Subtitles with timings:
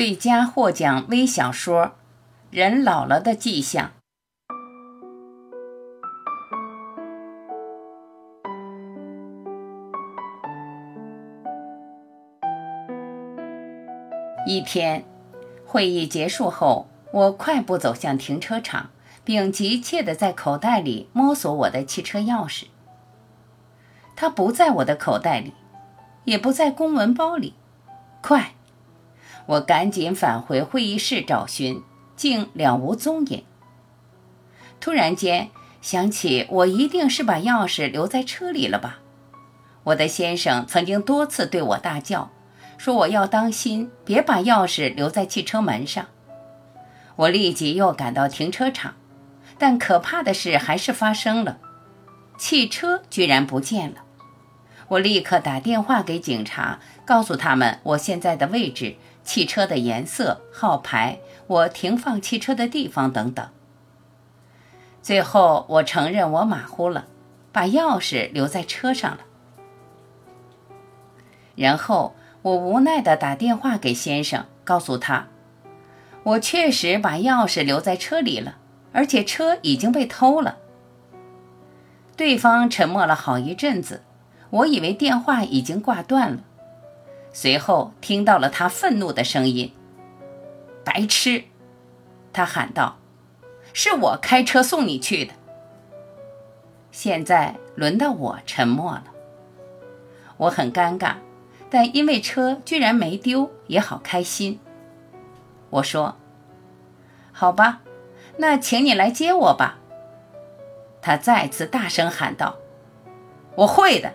[0.00, 1.84] 最佳获奖微小说
[2.50, 3.90] 《人老了的迹象》。
[14.46, 15.04] 一天，
[15.66, 18.88] 会议结束后，我快步走向停车场，
[19.22, 22.68] 并急切地在口袋里摸索我的汽车钥匙。
[24.16, 25.52] 它不在我的口袋里，
[26.24, 27.52] 也不在公文包里。
[28.22, 28.54] 快！
[29.50, 31.82] 我赶紧返回会议室找寻，
[32.14, 33.42] 竟了无踪影。
[34.78, 35.50] 突然间
[35.82, 39.00] 想起，我一定是把钥匙留在车里了吧？
[39.82, 42.30] 我的先生曾经多次对我大叫，
[42.78, 46.06] 说我要当心，别把钥匙留在汽车门上。
[47.16, 48.94] 我立即又赶到停车场，
[49.58, 51.58] 但可怕的事还是发生了，
[52.38, 53.96] 汽车居然不见了。
[54.86, 58.94] 我立刻打电话给警察，告诉他们我现在的位置。
[59.30, 63.48] 汽车的颜色、号牌、我停放汽车的地方等等。
[65.00, 67.04] 最后，我承认我马虎了，
[67.52, 69.20] 把钥匙留在车上了。
[71.54, 75.28] 然后，我无奈地打电话给先生，告诉他，
[76.24, 78.56] 我确实把钥匙留在车里了，
[78.92, 80.56] 而且车已经被偷了。
[82.16, 84.02] 对方沉默了好一阵子，
[84.50, 86.40] 我以为电话已经挂断了。
[87.32, 89.72] 随后听到了他愤怒的声音
[90.84, 91.44] ：“白痴！”
[92.32, 92.98] 他喊道
[93.72, 95.34] ，“是我开车送你去的。”
[96.90, 99.04] 现在轮到我沉默了。
[100.36, 101.14] 我很尴尬，
[101.70, 104.58] 但因为车居然没丢，也好开心。
[105.70, 106.16] 我说
[107.30, 107.80] ：“好吧，
[108.38, 109.78] 那请你来接我吧。”
[111.00, 112.56] 他再次大声喊道
[113.54, 114.14] ：“我会的。”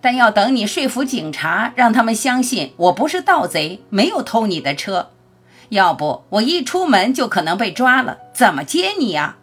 [0.00, 5.10] 但要等你说服警察，让他们相信我不是盗贼，没有偷你的车，
[5.70, 9.36] 要不我一出门就可能被抓了，怎么接你呀？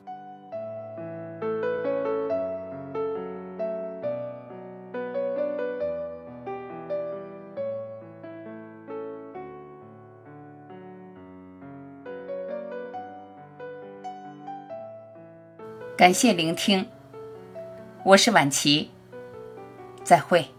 [15.97, 16.87] 感谢聆听，
[18.03, 18.91] 我是婉琪。
[20.03, 20.54] 再会。